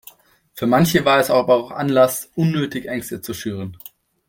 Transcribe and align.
Für 0.55 0.65
manche 0.65 1.05
war 1.05 1.19
es 1.19 1.29
aber 1.29 1.53
auch 1.57 1.69
Anlass, 1.69 2.31
unnötig 2.33 2.87
Ängste 2.89 3.21
zu 3.21 3.35
schüren. 3.35 3.77